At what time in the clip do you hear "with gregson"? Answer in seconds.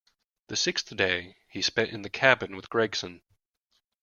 2.55-3.21